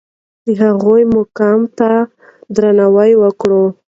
د 0.45 0.47
هغوی 0.63 1.03
مقام 1.15 1.61
ته 1.77 1.91
درناوی 2.55 3.11
وکړئ. 3.21 3.65